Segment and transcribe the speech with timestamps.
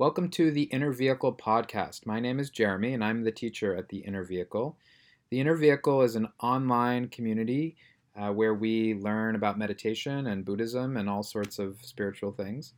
[0.00, 2.06] Welcome to the Inner Vehicle podcast.
[2.06, 4.78] My name is Jeremy and I'm the teacher at the Inner Vehicle.
[5.28, 7.76] The Inner Vehicle is an online community
[8.16, 12.72] uh, where we learn about meditation and Buddhism and all sorts of spiritual things.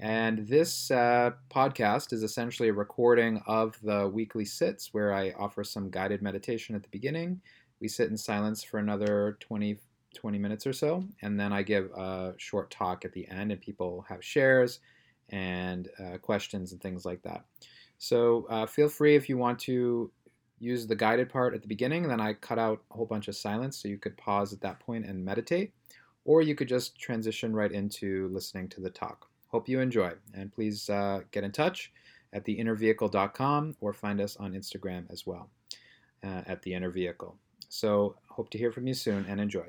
[0.00, 5.64] And this uh, podcast is essentially a recording of the weekly sits where I offer
[5.64, 7.42] some guided meditation at the beginning.
[7.80, 9.76] We sit in silence for another 20,
[10.14, 13.60] 20 minutes or so, and then I give a short talk at the end, and
[13.60, 14.80] people have shares
[15.32, 17.44] and uh, questions and things like that.
[17.98, 20.10] So uh, feel free if you want to
[20.58, 23.34] use the guided part at the beginning, then I cut out a whole bunch of
[23.34, 25.72] silence so you could pause at that point and meditate,
[26.24, 29.26] or you could just transition right into listening to the talk.
[29.48, 31.92] Hope you enjoy, and please uh, get in touch
[32.32, 35.50] at theinnervehicle.com or find us on Instagram as well
[36.22, 37.36] uh, at the inner vehicle.
[37.68, 39.66] So hope to hear from you soon and enjoy.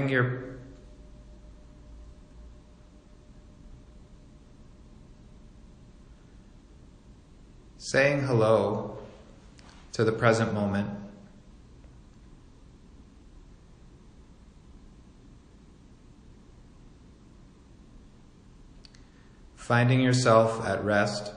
[0.00, 0.56] Finding your
[7.76, 8.96] saying hello
[9.92, 10.88] to the present moment.
[19.54, 21.34] Finding yourself at rest.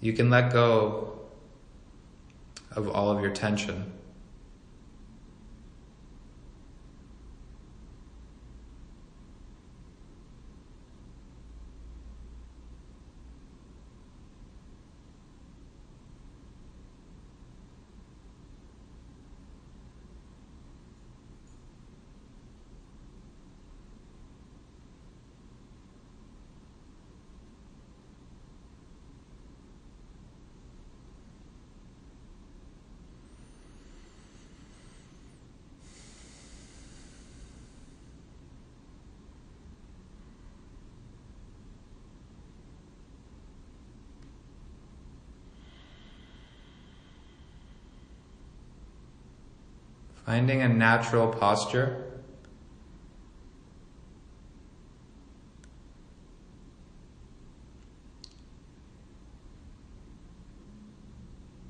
[0.00, 1.20] You can let go
[2.72, 3.92] of all of your tension.
[50.30, 52.04] Finding a natural posture.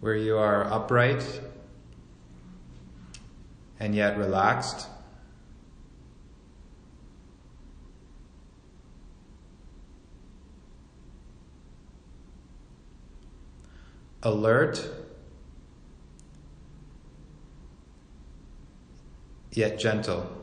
[0.01, 1.41] Where you are upright
[3.79, 4.89] and yet relaxed.
[14.23, 15.00] Alert
[19.53, 20.37] yet gentle.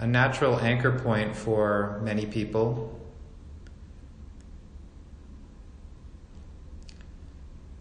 [0.00, 3.03] A natural anchor point for many people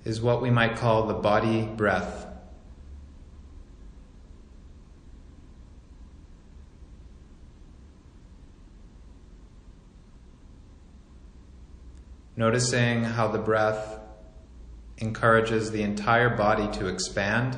[0.06, 2.28] is what we might call the body breath.
[12.36, 14.00] Noticing how the breath
[14.98, 17.58] encourages the entire body to expand.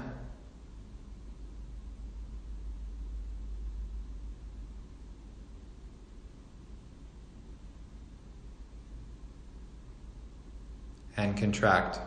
[11.17, 11.99] And contract.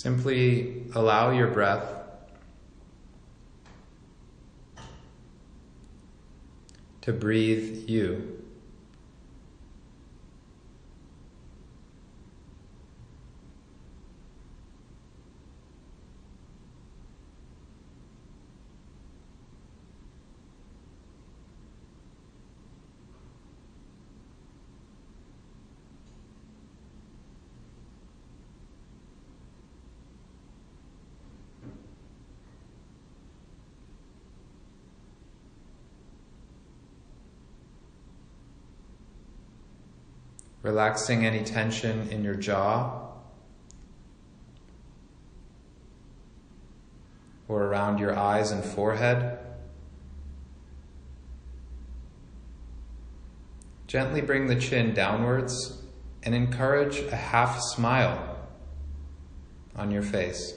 [0.00, 1.84] Simply allow your breath
[7.02, 8.42] to breathe you.
[40.70, 43.08] Relaxing any tension in your jaw
[47.48, 49.36] or around your eyes and forehead.
[53.88, 55.82] Gently bring the chin downwards
[56.22, 58.38] and encourage a half smile
[59.74, 60.54] on your face.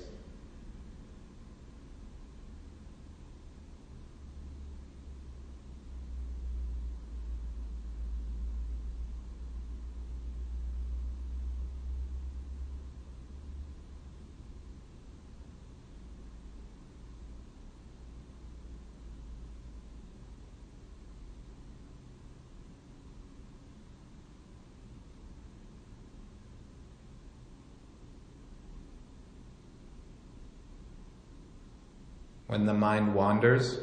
[32.53, 33.79] When the mind wanders.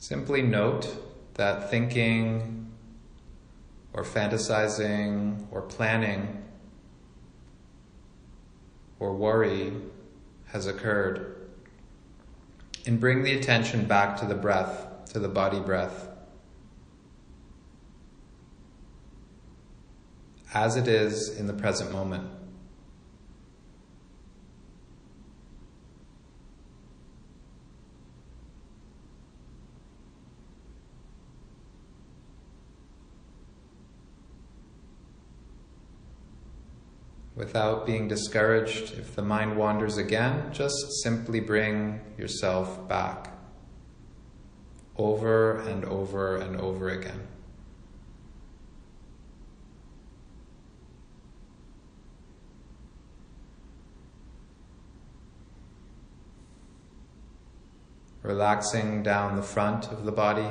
[0.00, 0.96] Simply note
[1.34, 2.72] that thinking
[3.92, 6.42] or fantasizing or planning
[8.98, 9.72] or worry
[10.46, 11.36] has occurred.
[12.84, 16.11] And bring the attention back to the breath, to the body breath.
[20.54, 22.28] As it is in the present moment.
[37.34, 43.32] Without being discouraged, if the mind wanders again, just simply bring yourself back
[44.96, 47.26] over and over and over again.
[58.22, 60.48] Relaxing down the front of the body,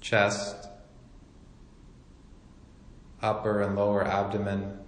[0.00, 0.68] chest,
[3.20, 4.78] upper and lower abdomen,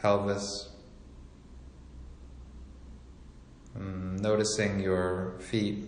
[0.00, 0.70] pelvis.
[3.76, 5.84] Um, noticing your feet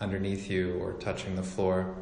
[0.00, 1.96] underneath you or touching the floor.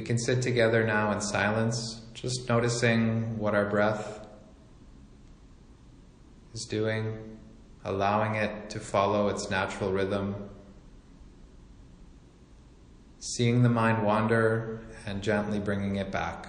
[0.00, 4.26] We can sit together now in silence, just noticing what our breath
[6.54, 7.36] is doing,
[7.84, 10.48] allowing it to follow its natural rhythm,
[13.18, 16.48] seeing the mind wander and gently bringing it back.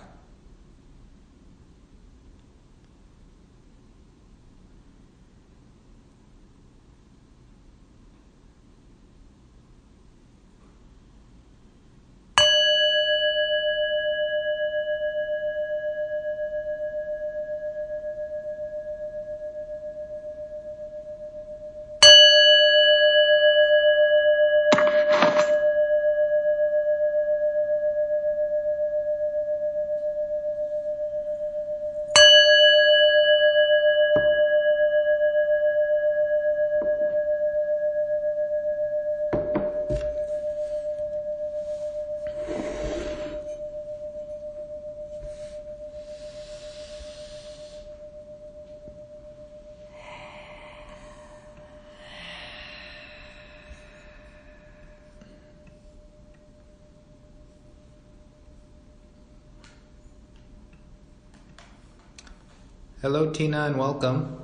[63.01, 64.37] Hello, Tina, and welcome.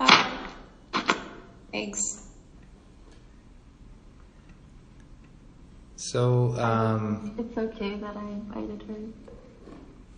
[0.00, 0.30] Hi.
[1.72, 2.24] Thanks.
[5.96, 8.94] So, um, It's okay that I invited her.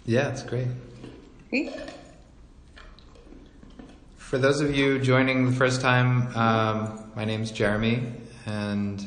[0.04, 0.68] yeah, it's great.
[1.49, 1.72] Great.
[4.16, 8.04] for those of you joining the first time, um, my name's Jeremy,
[8.46, 9.04] and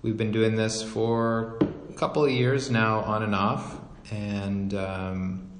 [0.00, 1.58] we've been doing this for
[1.90, 3.78] a couple of years now, on and off,
[4.10, 5.51] and um,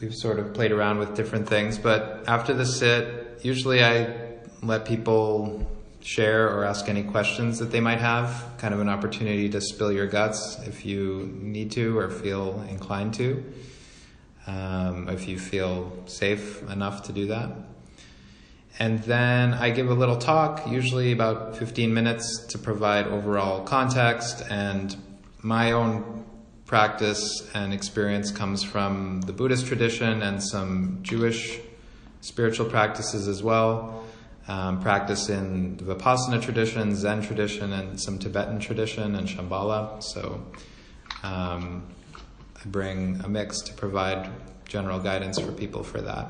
[0.00, 1.78] we've sort of played around with different things.
[1.78, 4.14] But after the sit, usually I
[4.62, 5.66] let people
[6.00, 9.92] share or ask any questions that they might have, kind of an opportunity to spill
[9.92, 13.44] your guts if you need to or feel inclined to
[14.48, 17.50] um, if you feel safe enough to do that.
[18.78, 24.42] And then I give a little talk, usually about 15 minutes, to provide overall context.
[24.48, 24.96] And
[25.42, 26.24] my own
[26.68, 31.58] practice and experience comes from the Buddhist tradition and some Jewish
[32.20, 34.04] spiritual practices as well.
[34.46, 40.02] Um, practice in the Vipassana tradition, Zen tradition, and some Tibetan tradition and Shambhala.
[40.02, 40.44] So
[41.22, 41.86] um,
[42.56, 44.30] I bring a mix to provide
[44.66, 46.26] general guidance for people for that.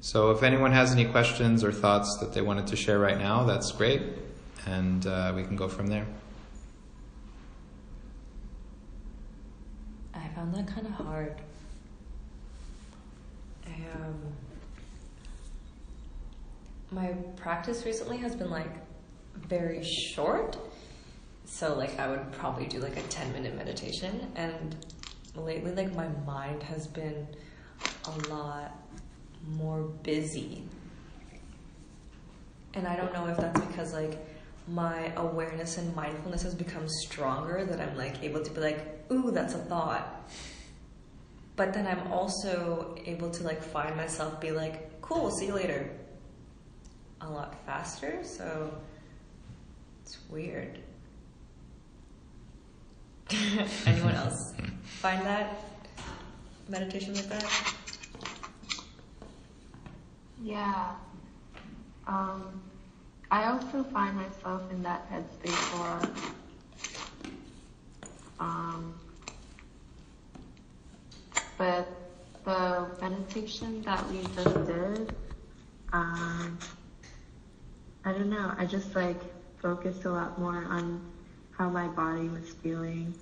[0.00, 3.44] So if anyone has any questions or thoughts that they wanted to share right now,
[3.44, 4.02] that's great,
[4.66, 6.06] and uh, we can go from there.
[10.34, 11.40] Found that kind of hard.
[13.66, 14.14] Um,
[16.90, 18.70] my practice recently has been like
[19.36, 20.56] very short.
[21.44, 24.76] So like I would probably do like a 10 minute meditation and
[25.34, 27.26] lately like my mind has been
[28.06, 28.76] a lot
[29.46, 30.62] more busy.
[32.74, 34.18] And I don't know if that's because like
[34.66, 39.30] my awareness and mindfulness has become stronger that I'm like able to be like, ooh,
[39.30, 40.30] that's a thought.
[41.56, 45.88] But then I'm also able to like find myself be like, cool, see you later.
[47.20, 48.74] A lot faster, so
[50.02, 50.78] it's weird.
[53.86, 55.60] Anyone else find that
[56.68, 57.74] meditation like that?
[60.42, 60.92] Yeah.
[62.06, 62.60] Um,
[63.30, 66.10] I also find myself in that headspace a lot.
[68.40, 68.94] Um,
[71.56, 71.88] but
[72.44, 75.14] the meditation that we just did,
[75.92, 76.58] um,
[78.04, 79.20] I don't know, I just like
[79.60, 81.00] focused a lot more on
[81.56, 83.14] how my body was feeling.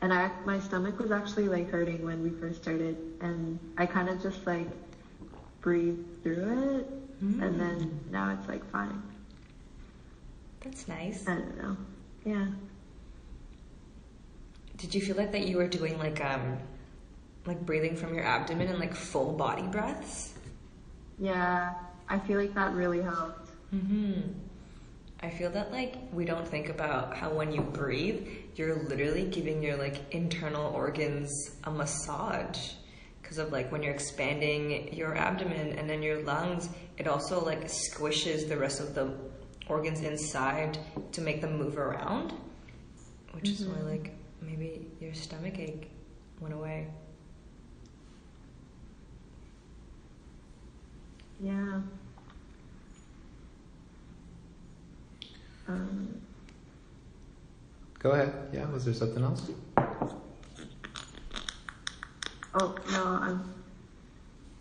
[0.00, 4.08] And I, my stomach was actually like hurting when we first started, and I kind
[4.08, 4.68] of just like
[5.60, 7.42] breathed through it, mm.
[7.42, 9.02] and then now it's like fine.
[10.60, 11.26] That's nice.
[11.26, 11.76] I don't know.
[12.24, 12.46] Yeah.
[14.76, 16.58] Did you feel like that you were doing like um,
[17.46, 20.34] like breathing from your abdomen and like full body breaths?
[21.18, 21.74] Yeah,
[22.08, 23.50] I feel like that really helped.
[23.74, 24.32] Mm-hmm.
[25.20, 29.62] I feel that like we don't think about how when you breathe, you're literally giving
[29.62, 32.72] your like internal organs a massage
[33.22, 36.68] because of like when you're expanding your abdomen and then your lungs,
[36.98, 39.14] it also like squishes the rest of the
[39.68, 40.78] organs inside
[41.12, 42.32] to make them move around,
[43.32, 43.62] which mm-hmm.
[43.62, 45.90] is why like maybe your stomach ache
[46.40, 46.88] went away.
[51.40, 51.80] Yeah.
[55.68, 56.20] Um,
[57.98, 58.32] Go ahead.
[58.52, 59.50] Yeah, was there something else?
[62.54, 63.54] Oh, no, I'm.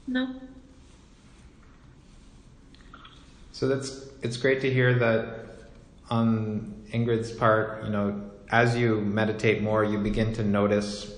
[0.08, 0.36] No.
[3.52, 5.46] So that's it's great to hear that
[6.10, 11.14] on Ingrid's part, you know, as you meditate more, you begin to notice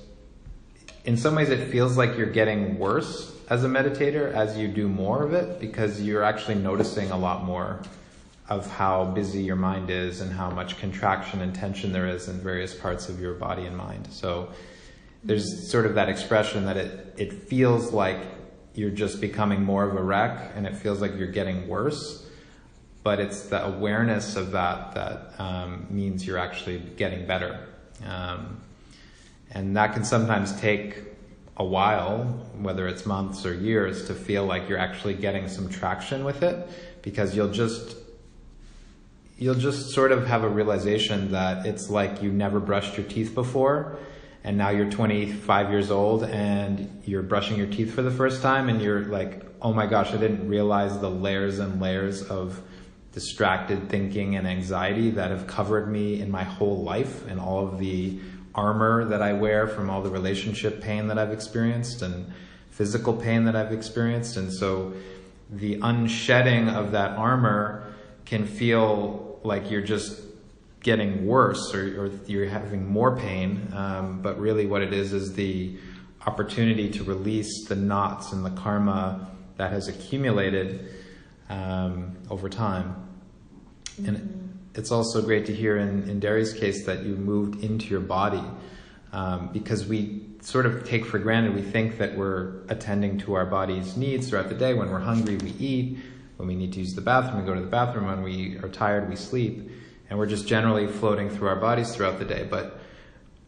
[1.06, 4.90] in some ways it feels like you're getting worse as a meditator as you do
[4.90, 7.80] more of it because you're actually noticing a lot more
[8.50, 12.40] of how busy your mind is and how much contraction and tension there is in
[12.40, 14.08] various parts of your body and mind.
[14.10, 14.52] So
[15.24, 18.18] there's sort of that expression that it, it feels like
[18.74, 22.28] you're just becoming more of a wreck and it feels like you're getting worse.
[23.08, 27.58] But it's the awareness of that that um, means you're actually getting better.
[28.06, 28.60] Um,
[29.50, 31.04] and that can sometimes take
[31.56, 32.26] a while,
[32.60, 36.68] whether it's months or years, to feel like you're actually getting some traction with it
[37.02, 37.96] because you'll just
[39.38, 43.34] you'll just sort of have a realization that it's like you never brushed your teeth
[43.34, 43.98] before
[44.44, 48.68] and now you're 25 years old and you're brushing your teeth for the first time
[48.68, 52.62] and you're like, oh my gosh, I didn't realize the layers and layers of
[53.18, 57.80] distracted thinking and anxiety that have covered me in my whole life and all of
[57.80, 58.20] the
[58.54, 62.32] armor that I wear from all the relationship pain that I've experienced and
[62.70, 64.38] physical pain that I've experienced.
[64.38, 64.94] And so
[65.50, 67.92] the unshedding of that armor
[68.26, 70.22] can feel like you're just
[70.84, 73.74] getting worse or, or you're having more pain.
[73.74, 75.76] Um, but really, what it is is the
[76.28, 80.88] opportunity to release the knots and the karma that has accumulated
[81.50, 83.07] um, over time.
[84.00, 84.08] Mm-hmm.
[84.08, 88.00] And it's also great to hear in, in Derry's case that you moved into your
[88.00, 88.44] body
[89.12, 93.46] um, because we sort of take for granted, we think that we're attending to our
[93.46, 94.74] body's needs throughout the day.
[94.74, 95.98] When we're hungry, we eat.
[96.38, 98.06] When we need to use the bathroom, we go to the bathroom.
[98.06, 99.72] When we are tired, we sleep.
[100.10, 102.48] And we're just generally floating through our bodies throughout the day.
[102.50, 102.80] But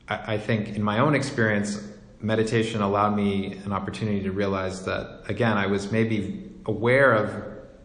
[0.08, 1.82] I, I think in my own experience,
[2.20, 7.32] meditation allowed me an opportunity to realize that, again, I was maybe aware of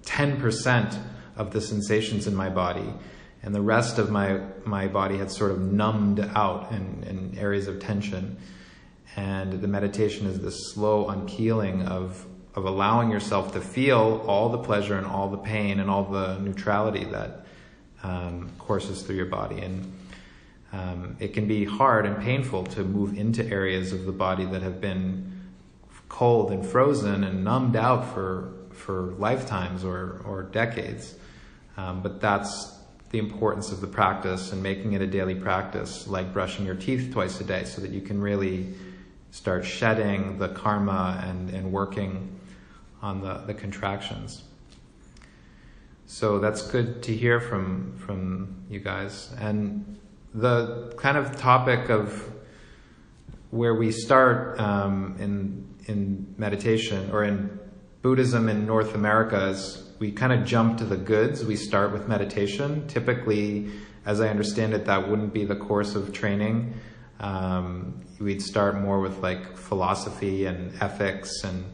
[0.02, 0.98] 10%
[1.36, 2.92] of the sensations in my body
[3.44, 7.68] and the rest of my, my body had sort of numbed out in, in areas
[7.68, 8.38] of tension.
[9.16, 12.24] And the meditation is this slow unpeeling of,
[12.54, 16.38] of allowing yourself to feel all the pleasure and all the pain and all the
[16.38, 17.44] neutrality that
[18.02, 19.60] um, courses through your body.
[19.60, 19.92] And
[20.72, 24.62] um, it can be hard and painful to move into areas of the body that
[24.62, 25.32] have been
[26.08, 31.14] cold and frozen and numbed out for for lifetimes or or decades.
[31.76, 32.78] Um, but that's
[33.10, 37.12] the importance of the practice and making it a daily practice, like brushing your teeth
[37.12, 38.74] twice a day, so that you can really
[39.30, 42.38] start shedding the karma and, and working
[43.02, 44.44] on the, the contractions.
[46.06, 49.32] So that's good to hear from from you guys.
[49.40, 49.98] And
[50.34, 52.30] the kind of topic of
[53.50, 57.58] where we start um, in in meditation or in
[58.02, 61.44] Buddhism in North America is we kind of jump to the goods.
[61.44, 62.86] We start with meditation.
[62.88, 63.70] Typically,
[64.06, 66.74] as I understand it, that wouldn't be the course of training.
[67.20, 71.64] Um, we'd start more with like philosophy and ethics and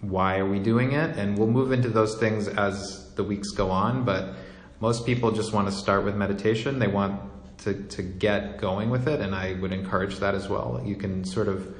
[0.00, 3.70] why are we doing it, and we'll move into those things as the weeks go
[3.70, 4.04] on.
[4.04, 4.34] But
[4.80, 6.78] most people just want to start with meditation.
[6.78, 7.20] They want
[7.58, 10.82] to, to get going with it, and I would encourage that as well.
[10.84, 11.74] You can sort of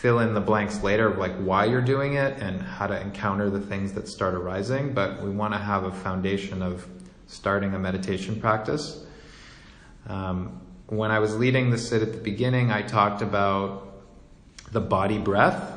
[0.00, 3.48] fill in the blanks later of like why you're doing it and how to encounter
[3.48, 6.86] the things that start arising, but we want to have a foundation of
[7.26, 9.06] starting a meditation practice.
[10.06, 14.02] Um, when I was leading the sit at the beginning, I talked about
[14.70, 15.72] the body breath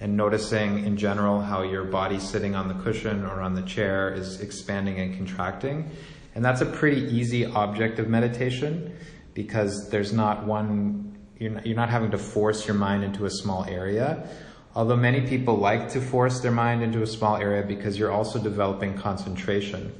[0.00, 4.10] and noticing in general how your body sitting on the cushion or on the chair
[4.10, 5.90] is expanding and contracting.
[6.34, 8.96] And that's a pretty easy object of meditation
[9.34, 11.09] because there's not one
[11.40, 14.28] you're not, you're not having to force your mind into a small area.
[14.74, 18.38] Although many people like to force their mind into a small area because you're also
[18.38, 19.92] developing concentration.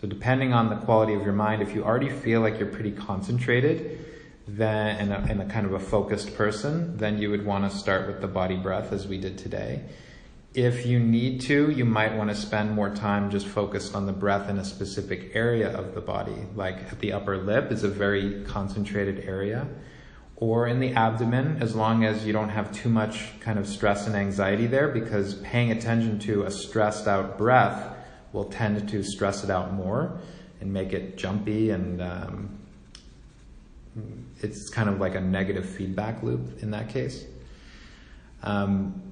[0.00, 2.92] So depending on the quality of your mind, if you already feel like you're pretty
[2.92, 4.04] concentrated,
[4.46, 7.76] then and a, and a kind of a focused person, then you would want to
[7.76, 9.82] start with the body breath as we did today.
[10.52, 14.12] If you need to, you might want to spend more time just focused on the
[14.12, 17.88] breath in a specific area of the body, like at the upper lip is a
[17.88, 19.68] very concentrated area
[20.40, 24.06] or in the abdomen as long as you don't have too much kind of stress
[24.06, 27.96] and anxiety there because paying attention to a stressed out breath
[28.32, 30.20] will tend to stress it out more
[30.60, 32.56] and make it jumpy and um,
[34.40, 37.24] it's kind of like a negative feedback loop in that case.
[38.44, 39.02] Um,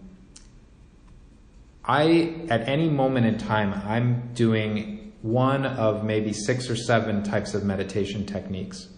[1.84, 7.54] I, at any moment in time, I'm doing one of maybe six or seven types
[7.54, 8.88] of meditation techniques.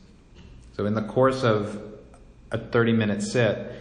[0.77, 1.88] So in the course of
[2.51, 3.73] a 30 minute sit,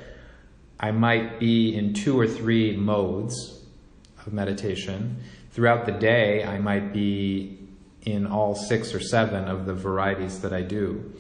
[0.80, 3.62] I might be in two or three modes
[4.26, 5.18] of meditation.
[5.52, 7.58] Throughout the day, I might be
[8.04, 11.12] in all six or seven of the varieties that I do.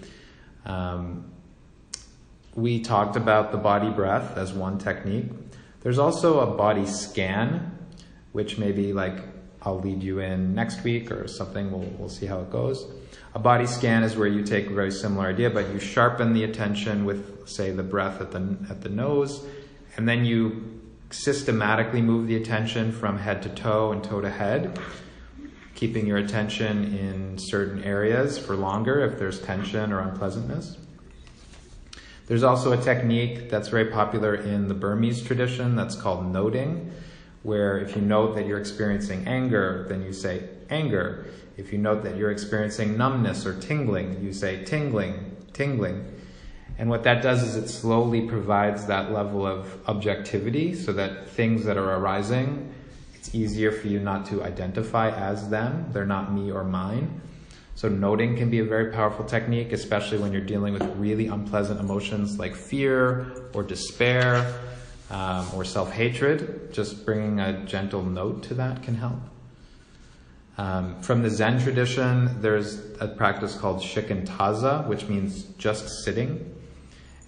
[0.65, 1.31] Um,
[2.53, 5.25] we talked about the body breath as one technique.
[5.81, 7.77] There's also a body scan,
[8.31, 9.19] which maybe like
[9.61, 11.71] I'll lead you in next week or something.
[11.71, 12.85] We'll, we'll see how it goes.
[13.37, 16.43] A body scan is where you take a very similar idea, but you sharpen the
[16.43, 19.45] attention with, say, the breath at the, at the nose,
[19.95, 24.79] and then you systematically move the attention from head to toe and toe to head,
[25.75, 30.75] keeping your attention in certain areas for longer if there's tension or unpleasantness.
[32.25, 36.91] There's also a technique that's very popular in the Burmese tradition that's called noting,
[37.43, 41.27] where if you note that you're experiencing anger, then you say anger.
[41.57, 46.05] If you note that you're experiencing numbness or tingling, you say tingling, tingling.
[46.77, 51.65] And what that does is it slowly provides that level of objectivity so that things
[51.65, 52.71] that are arising,
[53.15, 55.89] it's easier for you not to identify as them.
[55.91, 57.21] They're not me or mine.
[57.73, 61.79] So noting can be a very powerful technique, especially when you're dealing with really unpleasant
[61.79, 64.61] emotions like fear or despair
[65.09, 66.71] um, or self-hatred.
[66.71, 69.19] Just bringing a gentle note to that can help.
[70.57, 76.55] Um, from the Zen tradition, there's a practice called shikantaza, which means just sitting.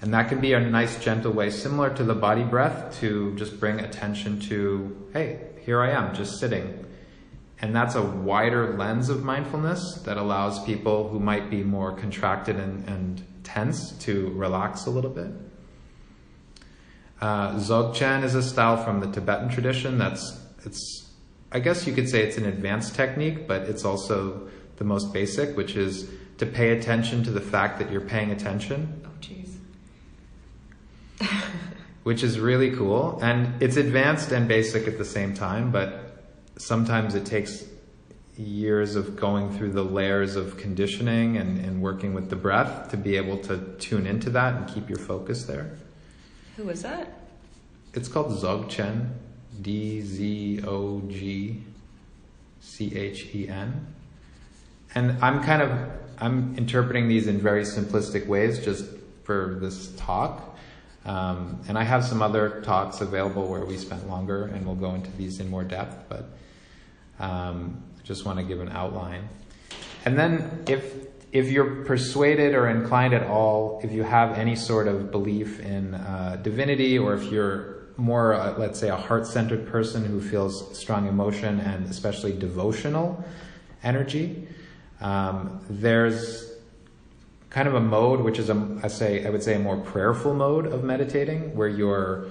[0.01, 3.59] And that can be a nice, gentle way, similar to the body breath, to just
[3.59, 6.85] bring attention to, hey, here I am, just sitting.
[7.61, 12.55] And that's a wider lens of mindfulness that allows people who might be more contracted
[12.55, 15.31] and, and tense to relax a little bit.
[17.19, 21.08] Uh, Dzogchen is a style from the Tibetan tradition that's, it's,
[21.51, 25.57] I guess you could say it's an advanced technique, but it's also the most basic,
[25.57, 29.01] which is to pay attention to the fact that you're paying attention.
[29.05, 29.57] Oh, jeez.
[32.03, 33.19] which is really cool.
[33.21, 36.23] And it's advanced and basic at the same time, but
[36.57, 37.65] sometimes it takes
[38.37, 42.97] years of going through the layers of conditioning and, and working with the breath to
[42.97, 45.77] be able to tune into that and keep your focus there.
[46.55, 47.19] Who is that?
[47.93, 49.11] It's called Dzogchen,
[49.61, 51.63] D Z O G
[52.61, 53.87] C H E N.
[54.95, 55.71] And I'm kind of
[56.17, 58.85] I'm interpreting these in very simplistic ways just
[59.23, 60.57] for this talk.
[61.05, 64.93] Um, and I have some other talks available where we spent longer and we'll go
[64.95, 66.25] into these in more depth, but
[67.19, 69.29] um, I just want to give an outline.
[70.05, 70.93] And then if
[71.31, 75.93] if you're persuaded or inclined at all, if you have any sort of belief in
[75.93, 80.77] uh, divinity, or if you're more, uh, let's say, a heart centered person who feels
[80.77, 83.23] strong emotion and especially devotional
[83.83, 84.47] energy,
[85.01, 86.51] um, there's
[87.49, 90.33] kind of a mode which is a, I say I would say a more prayerful
[90.33, 92.27] mode of meditating, where you're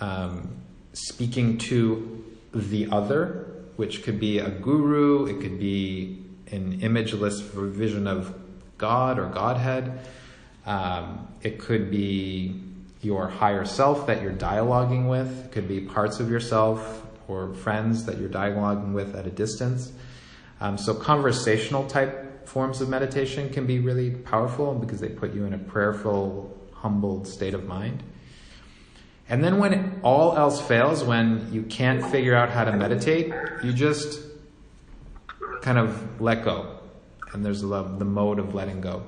[0.00, 0.56] um,
[0.92, 8.06] speaking to the other, which could be a guru, it could be an imageless vision
[8.06, 8.34] of
[8.78, 10.00] God or Godhead.
[10.64, 12.62] Um, it could be
[13.06, 15.46] your higher self that you're dialoguing with.
[15.46, 19.92] It could be parts of yourself or friends that you're dialoguing with at a distance.
[20.60, 25.44] Um, so conversational type forms of meditation can be really powerful because they put you
[25.44, 28.02] in a prayerful, humbled state of mind.
[29.28, 33.72] And then when all else fails, when you can't figure out how to meditate, you
[33.72, 34.20] just
[35.62, 36.78] kind of let go.
[37.32, 39.04] And there's the, the mode of letting go.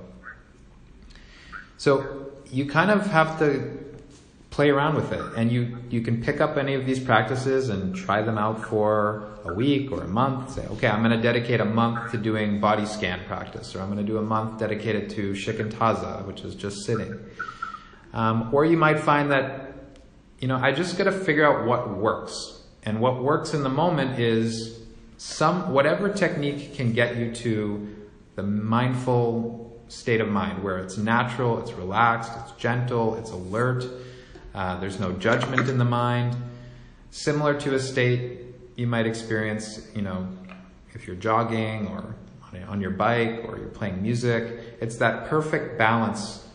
[1.79, 3.79] So you kind of have to
[4.51, 5.23] play around with it.
[5.37, 9.29] And you, you can pick up any of these practices and try them out for
[9.45, 10.55] a week or a month.
[10.55, 13.87] Say, okay, I'm going to dedicate a month to doing body scan practice, or I'm
[13.87, 17.21] going to do a month dedicated to shikantaza, which is just sitting.
[18.12, 19.75] Um, or you might find that,
[20.41, 22.62] you know, I just got to figure out what works.
[22.83, 24.81] And what works in the moment is
[25.19, 31.59] some, whatever technique can get you to the mindful state of mind where it's natural,
[31.61, 33.85] it's relaxed, it's gentle, it's alert,
[34.55, 36.37] uh, there's no judgment in the mind.
[37.11, 38.40] Similar to a state
[38.77, 40.29] you might experience, you know,
[40.94, 42.14] if you're jogging or
[42.66, 44.61] on your bike or you're playing music.
[44.81, 46.46] It's that perfect balance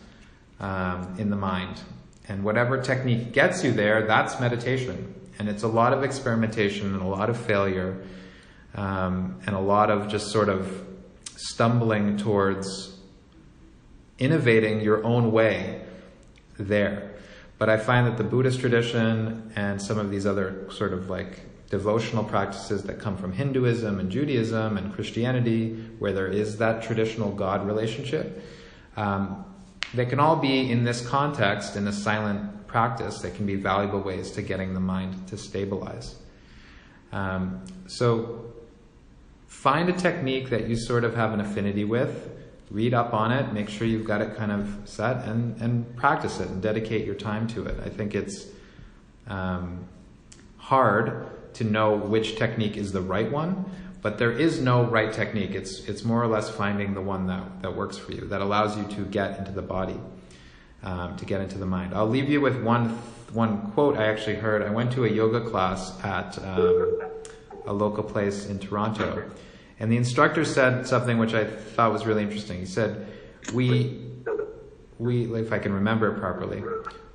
[0.60, 1.80] um, in the mind.
[2.28, 5.14] And whatever technique gets you there, that's meditation.
[5.38, 8.02] And it's a lot of experimentation and a lot of failure
[8.74, 10.86] um, and a lot of just sort of
[11.36, 12.93] stumbling towards
[14.18, 15.84] innovating your own way
[16.58, 17.14] there.
[17.58, 21.40] But I find that the Buddhist tradition and some of these other sort of like
[21.70, 27.32] devotional practices that come from Hinduism and Judaism and Christianity, where there is that traditional
[27.32, 28.44] God relationship,
[28.96, 29.44] um,
[29.92, 34.00] they can all be in this context, in a silent practice, that can be valuable
[34.00, 36.16] ways to getting the mind to stabilize.
[37.12, 38.52] Um, so
[39.46, 42.30] find a technique that you sort of have an affinity with
[42.74, 46.40] read up on it, make sure you've got it kind of set, and, and practice
[46.40, 47.78] it and dedicate your time to it.
[47.86, 48.46] I think it's
[49.28, 49.84] um,
[50.56, 53.64] hard to know which technique is the right one,
[54.02, 55.52] but there is no right technique.
[55.52, 58.76] It's, it's more or less finding the one that, that works for you, that allows
[58.76, 60.00] you to get into the body,
[60.82, 61.94] um, to get into the mind.
[61.94, 62.88] I'll leave you with one,
[63.32, 64.62] one quote I actually heard.
[64.62, 67.02] I went to a yoga class at um,
[67.66, 69.30] a local place in Toronto
[69.78, 72.60] and the instructor said something which I thought was really interesting.
[72.60, 73.06] He said,
[73.52, 74.00] we,
[74.98, 76.62] we, if I can remember it properly,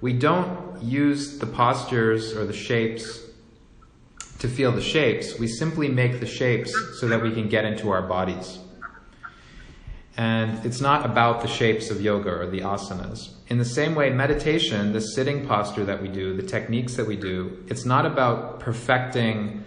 [0.02, 3.22] we don't use the postures or the shapes
[4.39, 5.38] to feel the shapes.
[5.38, 8.60] We simply make the shapes so that we can get into our bodies.
[10.17, 13.32] And it's not about the shapes of yoga or the asanas.
[13.48, 17.15] In the same way, meditation, the sitting posture that we do, the techniques that we
[17.15, 19.63] do, it's not about perfecting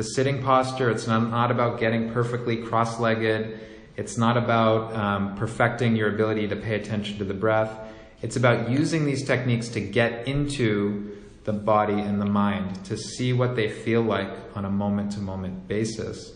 [0.00, 0.90] the sitting posture.
[0.90, 3.60] It's not, not about getting perfectly cross legged.
[3.98, 7.78] It's not about um, perfecting your ability to pay attention to the breath.
[8.22, 13.34] It's about using these techniques to get into the body and the mind, to see
[13.34, 16.32] what they feel like on a moment to moment basis.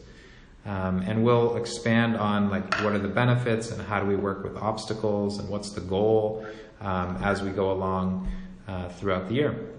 [0.67, 4.45] Um, and we'll expand on like what are the benefits and how do we work
[4.45, 6.47] with obstacles and what's the goal
[6.83, 8.31] um, as we go along
[8.69, 9.74] uh, throughout the year.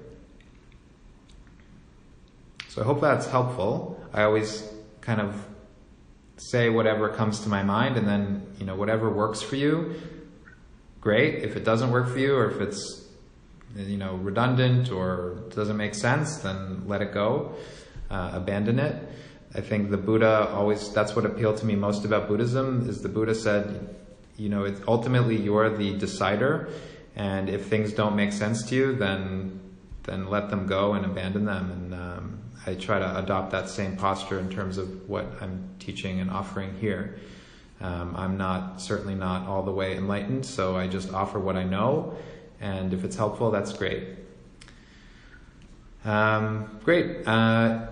[2.76, 3.98] So I hope that's helpful.
[4.14, 5.46] I always kind of
[6.36, 9.96] say whatever comes to my mind and then, you know, whatever works for you,
[11.00, 11.36] great.
[11.36, 13.08] If it doesn't work for you or if it's,
[13.78, 17.56] you know, redundant or doesn't make sense, then let it go,
[18.12, 19.08] uh, abandon it.
[19.54, 23.08] I think the Buddha always, that's what appealed to me most about Buddhism is the
[23.08, 23.96] Buddha said,
[24.36, 26.74] you know, it's ultimately you're the decider
[27.16, 29.62] and if things don't make sense to you, then,
[30.04, 31.72] then let them go and abandon them.
[31.72, 36.20] And, um, I try to adopt that same posture in terms of what I'm teaching
[36.20, 37.18] and offering here.
[37.82, 41.64] Um, I'm not, certainly not all the way enlightened, so I just offer what I
[41.64, 42.18] know,
[42.62, 44.04] and if it's helpful, that's great.
[46.06, 47.28] Um, great.
[47.28, 47.88] Uh,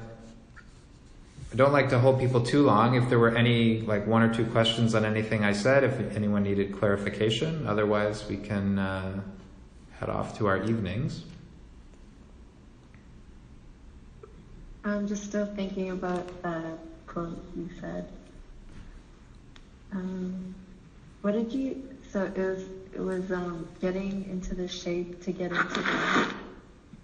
[1.52, 2.96] I don't like to hold people too long.
[2.96, 6.44] If there were any, like one or two questions on anything I said, if anyone
[6.44, 9.22] needed clarification, otherwise we can uh,
[10.00, 11.26] head off to our evenings.
[14.86, 18.10] I'm just still thinking about that quote you said.
[19.94, 20.54] Um,
[21.22, 21.90] what did you?
[22.12, 26.34] So it was it was um, getting into the shape to get into the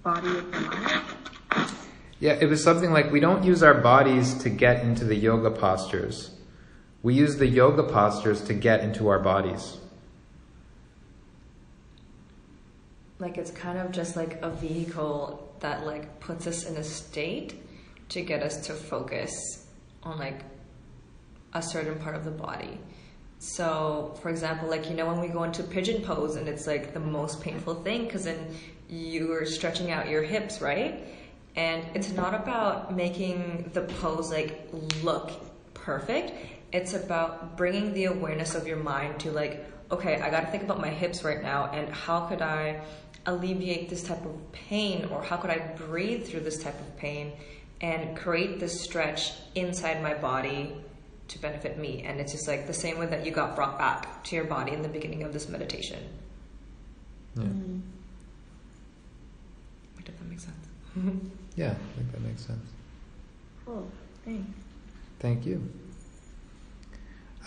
[0.03, 1.71] body of the mind.
[2.19, 5.49] Yeah, it was something like we don't use our bodies to get into the yoga
[5.49, 6.31] postures.
[7.01, 9.77] We use the yoga postures to get into our bodies.
[13.19, 17.53] Like it's kind of just like a vehicle that like puts us in a state
[18.09, 19.67] to get us to focus
[20.03, 20.41] on like
[21.53, 22.79] a certain part of the body.
[23.39, 26.93] So, for example, like you know when we go into pigeon pose and it's like
[26.93, 28.53] the most painful thing because then
[28.89, 31.07] you're stretching out your hips, right?
[31.55, 34.69] And it's not about making the pose like
[35.01, 35.31] look
[35.73, 36.33] perfect.
[36.71, 40.63] It's about bringing the awareness of your mind to like, okay, I got to think
[40.63, 42.81] about my hips right now and how could I
[43.25, 47.33] alleviate this type of pain or how could I breathe through this type of pain
[47.81, 50.75] and create this stretch inside my body
[51.29, 52.03] to benefit me.
[52.03, 54.73] And it's just like the same way that you got brought back to your body
[54.73, 56.03] in the beginning of this meditation.
[57.35, 57.81] Yeah, Mm.
[60.03, 60.55] Did that make sense?
[61.55, 62.65] yeah I think that makes sense.
[63.65, 63.87] Cool.
[64.25, 64.49] Thanks.
[65.19, 65.61] Thank you.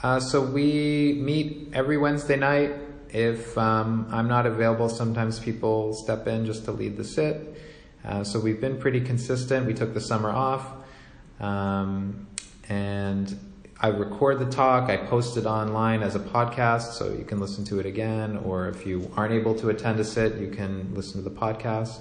[0.03, 2.73] Uh, so we meet every Wednesday night.
[3.11, 7.55] If um, I'm not available, sometimes people step in just to lead the sit.
[8.05, 9.67] Uh, so we've been pretty consistent.
[9.67, 10.67] We took the summer off,
[11.41, 12.27] um,
[12.69, 13.39] and
[13.81, 14.91] I record the talk.
[14.91, 18.37] I post it online as a podcast, so you can listen to it again.
[18.39, 22.01] Or if you aren't able to attend a sit, you can listen to the podcast.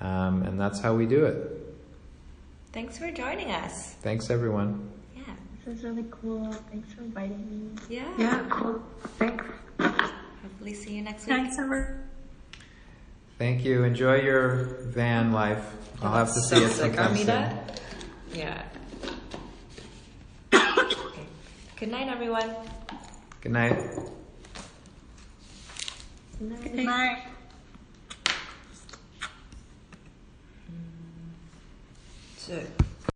[0.00, 1.62] Um, and that's how we do it.
[2.72, 3.94] Thanks for joining us.
[4.02, 4.90] Thanks, everyone.
[5.16, 5.22] Yeah.
[5.64, 6.52] This is really cool.
[6.70, 7.70] Thanks for inviting me.
[7.88, 8.12] Yeah.
[8.18, 8.82] Yeah, cool.
[9.18, 9.44] Thanks.
[9.78, 11.36] Hopefully see you next week.
[11.36, 11.86] Thanks, Emma.
[13.38, 13.84] Thank you.
[13.84, 15.74] Enjoy your van life.
[16.02, 17.58] I'll have to That's see so it sick, sometime soon.
[18.32, 18.62] Yeah.
[20.52, 21.26] Okay.
[21.78, 22.54] Good night, everyone.
[23.42, 23.78] Good night.
[26.38, 27.22] Good Good night.
[30.70, 31.34] Mm.
[32.38, 32.62] So.